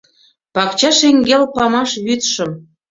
Пакча 0.53 0.91
шеҥгел 0.99 1.43
памаш 1.55 1.91
вӱдшым 2.05 2.51